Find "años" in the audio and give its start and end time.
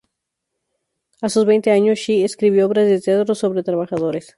1.69-1.99